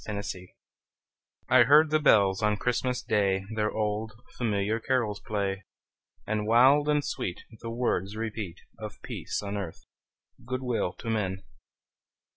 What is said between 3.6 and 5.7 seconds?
old, familiar carols play,